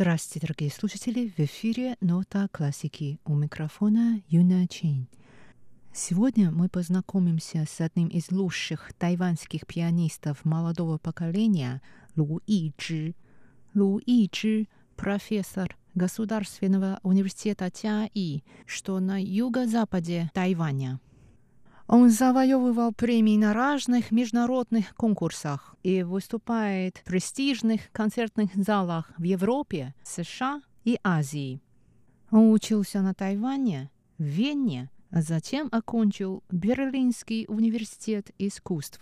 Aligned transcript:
Здравствуйте, 0.00 0.46
дорогие 0.46 0.70
слушатели! 0.70 1.34
В 1.36 1.40
эфире 1.40 1.96
«Нота 2.00 2.46
классики» 2.52 3.18
у 3.24 3.34
микрофона 3.34 4.22
Юна 4.28 4.68
Чейн. 4.68 5.08
Сегодня 5.92 6.52
мы 6.52 6.68
познакомимся 6.68 7.64
с 7.68 7.80
одним 7.80 8.06
из 8.06 8.30
лучших 8.30 8.92
тайваньских 8.92 9.66
пианистов 9.66 10.44
молодого 10.44 10.98
поколения 10.98 11.82
Лу 12.14 12.40
Ичжи. 12.46 13.16
Лу 13.74 13.98
Ичжи– 14.06 14.68
профессор 14.96 15.76
Государственного 15.96 17.00
университета 17.02 17.68
Тяи, 17.68 18.44
что 18.66 19.00
на 19.00 19.20
юго-западе 19.20 20.30
Тайваня. 20.32 21.00
Он 21.88 22.10
завоевывал 22.10 22.92
премии 22.92 23.38
на 23.38 23.54
разных 23.54 24.10
международных 24.10 24.94
конкурсах 24.94 25.74
и 25.82 26.02
выступает 26.02 26.98
в 26.98 27.04
престижных 27.04 27.90
концертных 27.92 28.54
залах 28.54 29.10
в 29.16 29.22
Европе, 29.22 29.94
США 30.04 30.60
и 30.84 31.00
Азии. 31.02 31.62
Он 32.30 32.52
учился 32.52 33.00
на 33.00 33.14
Тайване, 33.14 33.90
в 34.18 34.22
Вене, 34.22 34.90
а 35.10 35.22
затем 35.22 35.68
окончил 35.72 36.42
Берлинский 36.50 37.46
университет 37.48 38.32
искусств. 38.38 39.00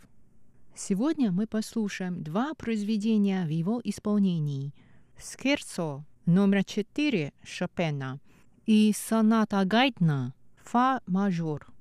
Сегодня 0.77 1.33
мы 1.33 1.49
послушаем 1.49 2.23
два 2.23 2.55
произведения 2.55 3.45
в 3.47 3.49
его 3.49 3.81
исполнении. 3.83 4.73
«Скерцо» 5.19 6.05
номер 6.25 6.63
4 6.63 7.33
Шопена 7.43 8.21
и 8.65 8.93
«Соната 8.97 9.65
Гайтна» 9.65 10.35
«Фа 10.63 11.01
мажор». 11.07 11.76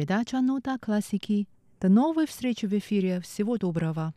Передача 0.00 0.40
«Нота 0.40 0.78
классики». 0.78 1.46
До 1.78 1.90
новой 1.90 2.26
встречи 2.26 2.64
в 2.64 2.72
эфире. 2.72 3.20
Всего 3.20 3.58
доброго. 3.58 4.14